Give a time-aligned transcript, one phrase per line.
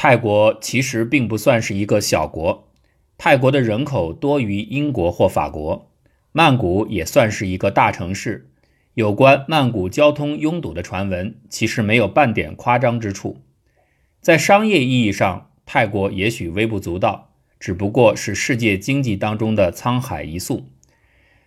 [0.00, 2.68] 泰国其实并不算是一个小国，
[3.18, 5.90] 泰国的人口多于英国或法国，
[6.30, 8.48] 曼谷也算是一个大城市。
[8.94, 13.42] 有关曼谷交通拥堵的传闻，其实没有半点夸张之处。
[14.20, 20.68] 在商业意义上，泰国也许微不足道，只不过是世界经济当中的沧海一粟。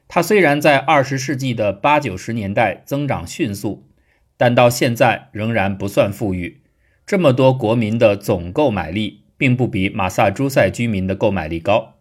[0.09, 3.88] 它虽然在二十世纪的八九十年代增长迅速，
[4.36, 6.61] 但到现在仍然不算富裕。
[7.05, 11.95] 这么多国民的总购买力，并不比马萨诸塞居民的购买力高。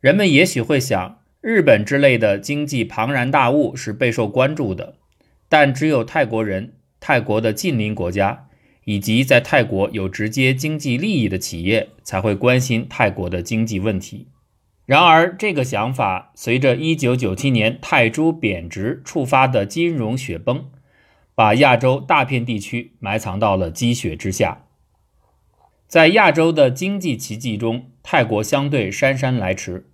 [0.00, 4.96] 人们也许会想，日本之类的经济庞然大物是备受关注的，
[5.48, 8.48] 但只有泰国人、泰国的近邻国家
[8.84, 14.28] 以及在泰国有直接经济利益的企业才会关心泰国的经济问题。
[14.84, 20.66] 然而，这个想法随着1997年泰铢贬值触发的金融雪崩。
[21.42, 24.62] 把亚洲大片地区埋藏到了积雪之下。
[25.88, 29.90] 在亚洲的经济奇迹中，泰国相对姗姗来迟。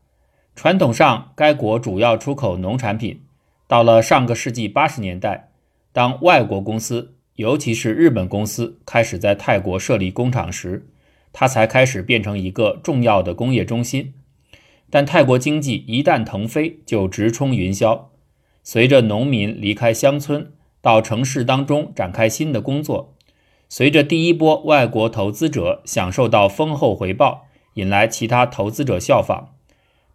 [0.54, 3.22] 传统上，该国主要出口农产品。
[3.66, 5.48] 到了上个世纪八十年代，
[5.91, 10.91] 当外国公司，尤其是日本公司开始在泰国设立工厂时，
[11.32, 14.12] 它才开始变成一个重要的工业中心。
[14.91, 18.08] 但泰国经济一旦腾飞，就直冲云霄。
[18.62, 20.52] 随着农民离开乡村，
[20.89, 23.12] 到城市当中展开新的工作，
[23.69, 27.44] 随着第一波外国投资者享受到丰厚回报，
[27.75, 29.48] 引来其他投资者效仿，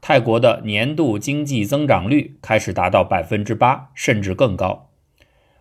[0.02, 4.90] 泰国的年度经济增长率开始达到百分之八，甚至更高。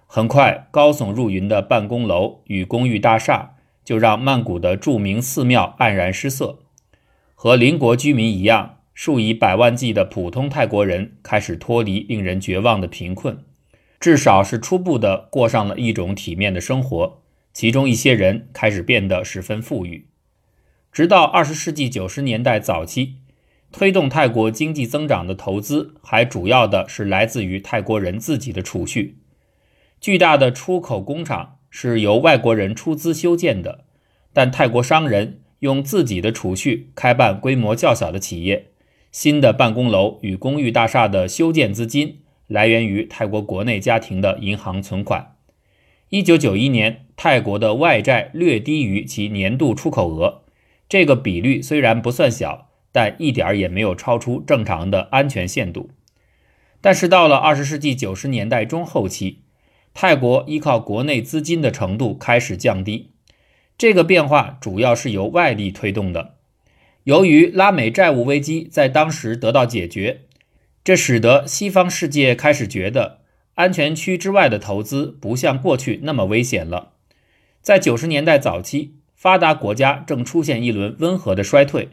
[0.06, 6.60] 很快，高耸入云的办公楼与公寓大厦就让曼谷的著名寺庙黯然失色，
[7.34, 13.44] 和邻国居民一样，数以百万计的普通泰国人开始脱离令人绝望的贫困。
[14.02, 17.22] 至少是初步的过上了一种体面的生活，
[17.54, 20.08] 其中一些人开始变得十分富裕。
[20.90, 23.18] 直到二十世纪九十年代早期，
[23.70, 29.18] 推动泰国经济增长的投资还主要的是来自于泰国人自己的储蓄。
[30.00, 33.84] 巨大的出口工厂是由外国人出资修建的，
[34.32, 38.72] 但泰国商人用自己的储蓄开办规模较小的企业。
[39.12, 42.21] 新的办公楼与公寓大厦的修建资金。
[42.52, 45.36] 来源于泰国国内家庭的银行存款。
[46.10, 50.42] 一九九一年，泰国的外债略低于其年度出口额，
[50.86, 55.88] 这个比率虽然不算小，但一点儿也没有超出正常的安全限度。
[56.82, 59.38] 但是到了二十世纪九十年代中后期，
[59.94, 63.12] 泰国依靠国内资金的程度开始降低。
[63.78, 66.34] 这个变化主要是由外力推动的。
[67.04, 70.20] 由于拉美债务危机在当时得到解决。
[70.84, 73.20] 这使得西方世界开始觉得
[73.54, 76.94] 安全区之外的投资不像过去那么危险了。
[77.60, 81.90] 在九十年代早期，发达国家正出现一轮温和的衰退。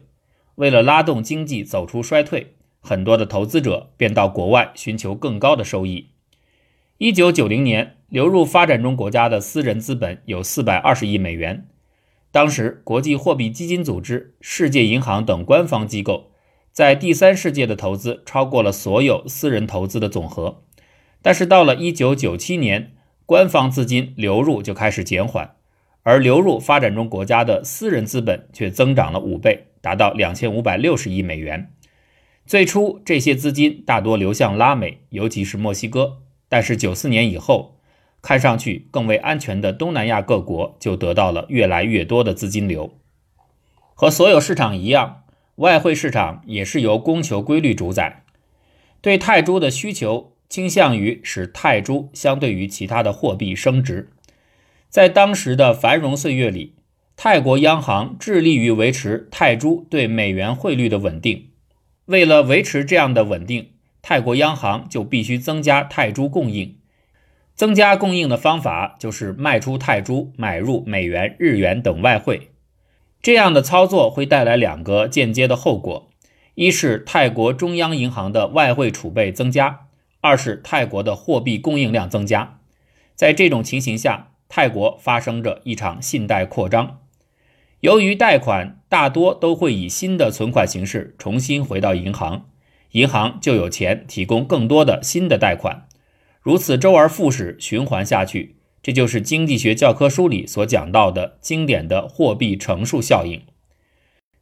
[0.55, 6.07] 为了拉动经济走出衰退，很多的投资者便到国外寻求更高的收益。
[6.97, 11.67] 一九九零年，流入发展中国家的私人资本有四百二十亿美元。
[12.31, 16.28] 当时，国际货币基金组织、世界银行等官方机构。
[16.79, 20.63] 在第三世界的投资超过了所有私人投资的总和，
[21.22, 22.94] 但是到了1997年，
[23.25, 25.56] 官方资金流入就开始减缓，
[26.03, 31.69] 而流入发展中国家的私人资本却增长了五倍，达到2560亿美元。
[32.45, 37.75] 最初，这些资金大多流向拉美，尤其是墨西哥，但是94年以后，
[38.22, 42.94] 看上去更为安全的东南亚各国就得到了越来越多的资金流。
[43.94, 45.23] 和所有市场一样。
[45.59, 48.24] 外汇市场也是由供求规律主宰，
[49.02, 54.09] 对泰铢的需求倾向于使泰铢相对于其他的货币升值。
[54.88, 56.75] 在当时的繁荣岁月里，
[57.18, 61.50] 泰国央行致力于维持泰铢对美元汇率的稳定。
[62.06, 63.72] 为了维持这样的稳定，
[64.02, 66.78] 泰国央行就必须增加泰铢供应。
[67.53, 72.52] 增加供应的方法就是卖出泰铢，买入美元、日元等外汇。
[73.22, 76.09] 这样的操作会带来两个间接的后果：
[76.55, 79.88] 一是泰国中央银行的外汇储备增加；
[80.22, 82.59] 二是泰国的货币供应量增加。
[83.16, 86.99] 在这种情形下，泰国发生着一场信贷扩张。
[87.82, 92.46] 由于贷款大多都会以新的存款形式重新回到银行，
[92.91, 95.85] 银行就有钱提供更多的新的贷款，
[96.41, 98.59] 如此周而复始循环下去。
[98.81, 103.41] 这就是经济学教科书里所讲到的经典的货币乘数效应。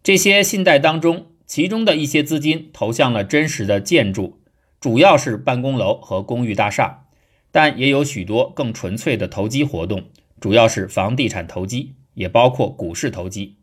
[0.03, 4.39] 这些信贷当中，其中的一些资金投向了真实的建筑，
[4.79, 7.05] 主要是办公楼和公寓大厦，
[7.51, 10.03] 但也有许多更纯粹的投机活动，
[10.39, 13.57] 主要是房地产投机，也包括股市投机。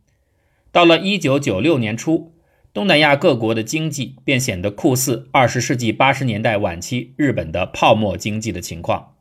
[0.73, 2.35] 到了一九九六年初，
[2.73, 9.13] 东南亚各国的经济便显得酷似二十世纪八十年代晚期日本的泡沫经济的情况。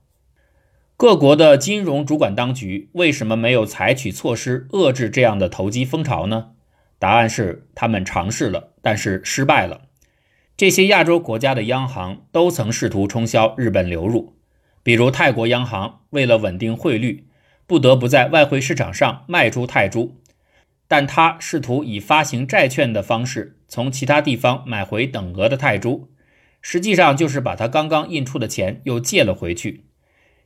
[0.96, 6.52] 各国的金融主管当局为什么没有采取措施遏制这样的投机风潮呢？
[7.00, 9.82] 答案是他们尝试了，但是失败了。
[10.56, 14.36] 这些亚洲国家的央行都曾试图冲销日本流入，
[14.84, 17.28] 比如泰国央行为了稳定汇率，
[17.66, 20.22] 不得不在外汇市场上卖出泰铢，
[20.88, 26.08] 但他试图以发行债券的方式从其他地方买回等额的泰铢，
[26.62, 29.86] 实际上就是把他刚刚印出的钱又借了回去。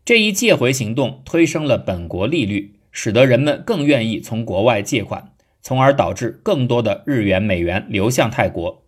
[0.07, 8.86] 这一借回行动推升了本国利率，使得人们更愿意从国外借款，从而导致更多的日元、美元流向泰国。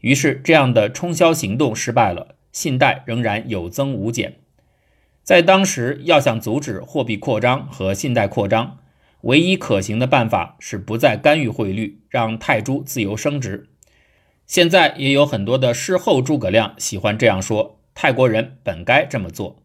[0.00, 4.40] 于是，这样的冲销行动失败了，信贷仍然有增无减。
[5.22, 8.76] 在当时，要想阻止货币扩张和信贷扩张，
[9.22, 13.70] 唯一可行的办法是不再干预汇率，让泰铢自由升值。
[14.46, 19.62] 现在也有很多的事后诸葛亮喜欢这样说：泰国人本该这么做。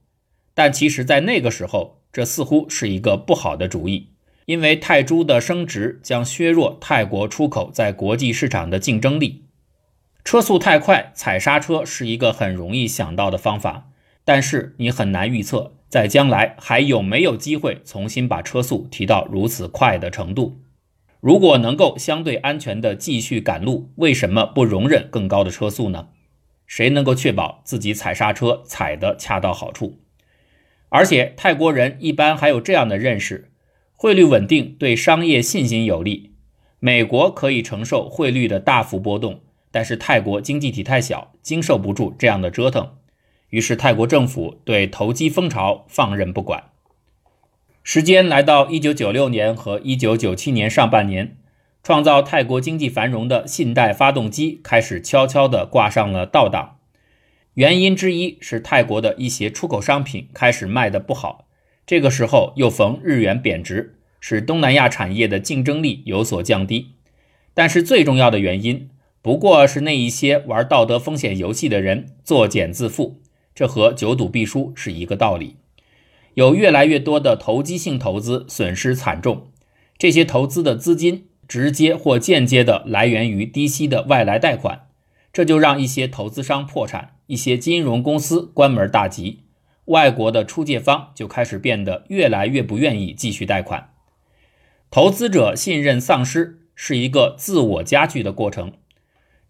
[0.54, 4.10] 但其实，在那个时候，这似乎是一个不好的主意，
[4.46, 9.46] 因为泰铢的升值将削弱泰国出口在国际市场的竞争力。
[10.24, 13.90] 车速太快，踩刹车是一个很容易想到的方法，
[14.24, 20.60] 但是你很难预测在将来还有没有机会重新把车速提到如此快的程度。
[21.20, 26.10] 如果能够相对安全地继续赶路，为什么不容忍更高的车速呢？
[26.68, 30.00] 谁能够确保自己踩刹车踩得恰到好处？
[30.96, 33.50] 而且泰国人一般还有这样的认识：
[33.96, 36.34] 汇率稳定对商业信心有利，
[36.80, 39.42] 美国可以承受汇率的大幅波动。
[39.72, 42.92] 但是泰国经济体太小，经受不住这样的折腾，
[43.50, 46.66] 于是泰国政府对投机风潮放任不管。
[47.82, 51.38] 时间来到一九九六年和一九九七年上半年，
[51.82, 56.78] 创造泰国经济繁荣的信贷发动机开始悄悄地挂上了倒档。
[57.56, 61.48] 原因之一是泰国的一些出口商品开始卖的不好，
[61.86, 66.94] 这个时候又逢日元贬值，使东南亚产业的竞争力有所降低。
[67.54, 68.90] 但是最重要的原因。
[69.22, 73.14] 不过是那一些玩道德风险游戏的人作茧自缚，
[73.56, 75.56] 这和久赌必输是一个道理。
[76.34, 79.48] 有越来越多的投机性投资损失惨重，
[79.98, 84.88] 这些投资的资金直接或间接的来源于低息的外来贷款，
[85.32, 89.44] 这就让一些投资商破产，一些金融公司关门大吉，
[89.86, 93.90] 外国的出借方就开始变得越来越不愿意继续贷款，
[94.92, 98.74] 投资者信任丧失是一个自我加剧的过程。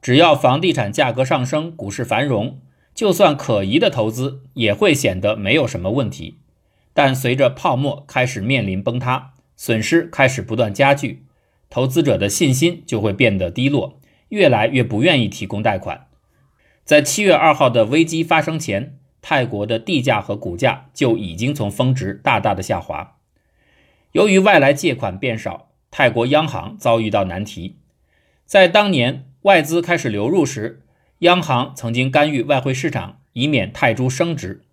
[0.01, 2.59] 只要房地产价格上升，股市繁荣，
[2.93, 6.39] 就算可疑的投资也会显得没有什么问题。
[6.93, 11.25] 但随着泡沫开始面临崩塌，损失开始不断加剧，
[11.69, 13.99] 投资者的信心就会变得低落，
[14.29, 16.07] 越来越不愿意提供贷款。
[16.83, 23.18] 在七月二号的危机发生前，泰国的地价和股价就已经从峰值大大的下滑。
[24.12, 27.77] 由于外来借款变少，泰国央行遭遇到难题，
[28.45, 29.25] 在当年。
[29.44, 30.83] 外资开始流入时，
[31.19, 34.63] 央行曾经干预外汇市场，以免泰铢升值。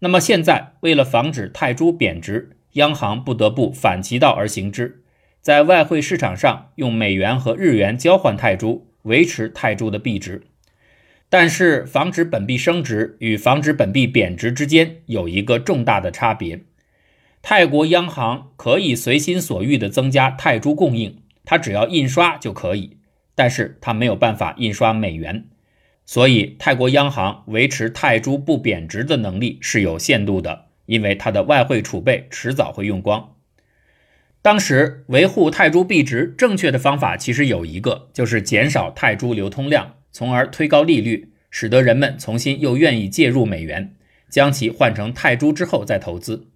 [0.00, 5.04] 那么现在，为了防止泰铢贬值，央行不得不反其道而行之，
[5.40, 10.42] 在外汇市场上用美元和日元交换泰铢，维持泰铢的币值。
[11.30, 16.60] 但是，防止本币升值与防止本币贬值之间有一个重大的差别：
[17.42, 22.98] 泰国央行可以随心所欲地增加泰铢供应，它只要印刷就可以。
[23.34, 25.44] 但是它没有办法印刷美元，
[26.04, 33.36] 所以泰国央行维持泰铢不贬值的能力是有限度的，因为它的外汇储备迟早会用光。
[34.42, 43.94] 当时维护泰铢币值正确的方法其实有一个，就是减少泰铢流通量，从而推高利率，使得人们重新又愿意介入美元，
[44.28, 46.48] 将其换成泰铢之后再投资。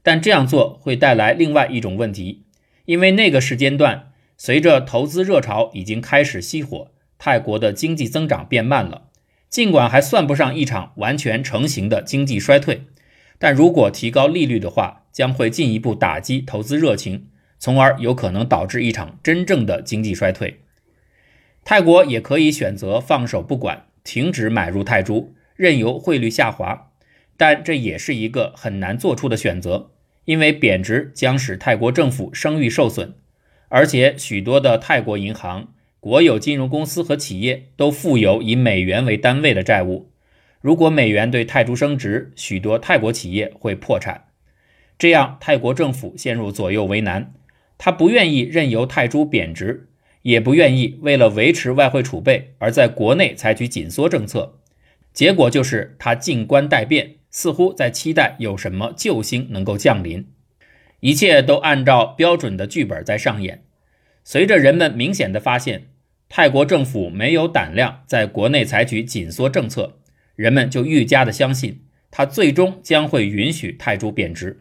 [0.00, 2.44] 但这样做会带来另外一种问题，
[2.84, 4.12] 因为那个时间段。
[4.36, 9.08] 随着投资热潮已经开始熄火，泰国的经济增长变慢了。
[9.48, 12.82] 尽管还算不上一场完全成型的经济衰退，
[13.40, 17.26] 但如果提高利率的话，将会进一步打击投资热情，
[17.58, 20.60] 从而有可能导致一场真正的经济衰退。
[21.64, 26.90] 泰国也可以选择放手不管，停止买入泰铢，任由汇率下滑，
[27.36, 29.90] 但这也是一个很难做出的选择，
[30.24, 33.14] 因为贬值将使泰国政府声誉受损。
[33.68, 40.10] 而且，许多的泰国银行、国有金融公司和企业都负有以美元为单位的债务。
[40.60, 44.24] 如果美元对泰铢升值，许多泰国企业会破产。
[44.98, 47.32] 这样，泰国政府陷入左右为难：
[47.78, 49.88] 他不愿意任由泰铢贬值，
[50.22, 54.58] 也不愿意为了维持外汇储备而在国内采取紧缩政策。
[55.12, 60.26] 结果就是他静观待变，似乎在期待有什么救星能够降临。
[61.00, 63.64] 一切都按照标准的剧本在上演。
[64.22, 65.88] 随着人们明显的发现
[66.28, 69.98] 泰国政府没有胆量在国内采取紧缩政策，
[70.36, 74.60] 人们就愈加的相信他最终将会允许泰铢贬值。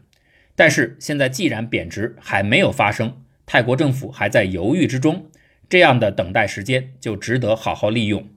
[0.56, 5.30] 但是现在既然贬值还没有发生，泰国政府还在犹豫之中，
[5.70, 8.28] 这样的等待时间就值得好好利用。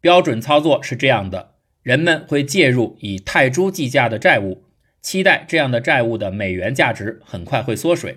[0.00, 4.64] 标准操作是这样的：人们会介入以泰铢计价的债务，
[5.02, 8.14] 期待这样的债务的美元价值很快会缩水；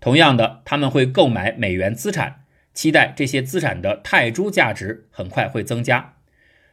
[0.00, 6.14] 同样的，他们会购买美元资产，期待这些资产的泰铢价值很快会增加。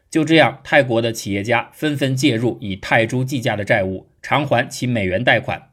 [0.10, 5.70] 就这样，泰国的企业家纷纷介入以泰铢计价的债务，偿还其美元贷款。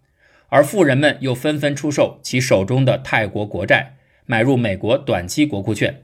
[0.49, 3.98] 而富人们又纷纷出售其手中的泰国国债，
[4.31, 6.03] 买入美国短期国库券。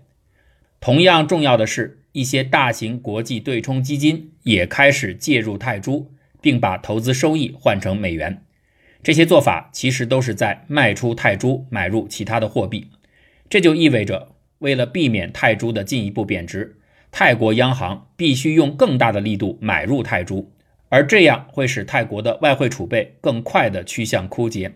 [0.80, 6.06] 同样重要的是，一些大型国际对冲基金也开始介入泰铢，
[6.40, 8.42] 并把投资收益换成美元。
[9.02, 12.88] 这些做法其实都是在卖出泰铢，买入其他的货币。
[13.50, 16.78] 这就意味着，为了避免泰铢的进一步贬值，
[17.12, 20.50] 泰国央行必须用更大的力度买入泰铢。
[20.88, 24.72] 而这样会使泰国的外汇储备更快地趋向枯竭。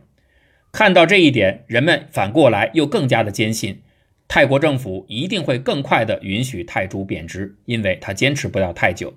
[0.71, 3.83] 看到这一点，人们反过来又更加的坚信，
[4.29, 9.15] 泰国政府一定会更快的允许泰铢贬值，因为它坚持不了太久。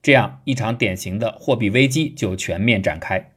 [0.00, 3.32] 这样一场典型的货币危机就全面展开。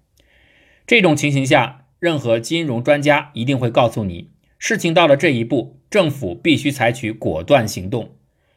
[0.86, 8.16] 这种情形下，任何金融专家一定会告诉你，事情到了这一步，政府必须采取果断行动。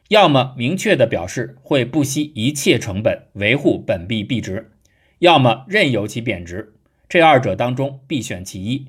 [0.09, 4.71] 要么明确的表示会不惜一切成本维护本币币值，
[5.19, 6.73] 要么任由其贬值，
[7.11, 8.87] 这二者当中必选其一。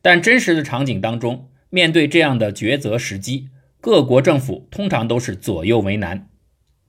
[0.00, 3.50] 但真实的场景当中，面对这样的抉择时机，
[3.80, 6.26] 各国政府通常都是左右为难。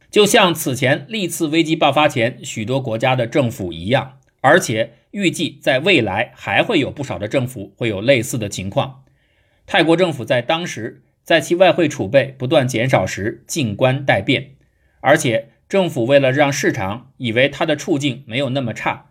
[0.09, 9.03] 就像此前历次危机爆发前许多国家的政府一样，而且预计在未来还会有不少的政府会有类似的情况。
[9.67, 11.03] 泰国政府在当时。
[11.23, 14.55] 在其外汇储备不断减少时，静观待变，
[14.99, 19.05] 而且政府为了让市场以为它的处境没有那么差，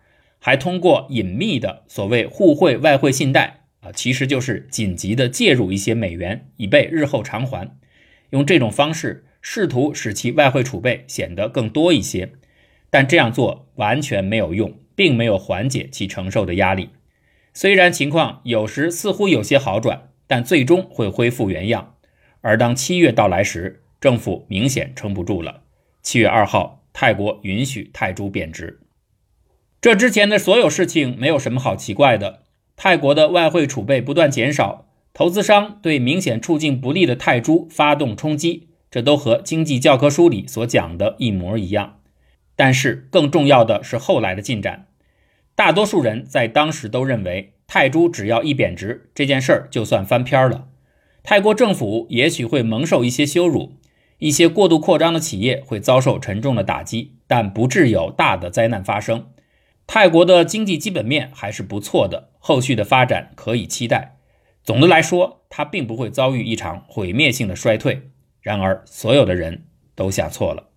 [0.44, 7.78] 还通过隐秘的所谓互惠外汇信贷啊，其实就是紧急的介入一些美元，以备日后偿还。
[8.30, 12.32] 用这种方式试图使其外汇储备显得更多一些，
[12.90, 16.90] 但这样做完全没有用，并没有缓解其承受的压力。
[17.54, 21.94] 虽然情况有时似乎有些好转，但最终会恢复原样。
[22.40, 25.62] 而当七月到来时，政府明显撑不住了。
[26.02, 28.80] 七月二号，泰国允许泰铢贬值。
[29.82, 32.44] 这之前的所有事情没有什么好奇怪的。
[32.76, 41.98] 泰国的外汇储备不断减少，投资商对明显处境不利的泰铢发动冲击，这都和经济教科书里所讲的一模一样。
[42.54, 44.86] 但是更重要的是后来的进展。
[45.56, 50.68] 大多数人在当时都认为，泰铢只要一贬值，这件事儿就算翻篇了。
[51.24, 53.72] 泰国政府也许会蒙受一些羞辱，
[54.18, 59.26] 一些过度扩张的企业会遭受沉重的打击，但不致有大的灾难发生。
[59.86, 64.16] 泰国的经济基本面还是不错的，后续的发展可以期待。
[64.64, 68.10] 总的来说，它并不会遭遇一场毁灭性的衰退。
[68.40, 70.71] 然而，所有的人都想错了。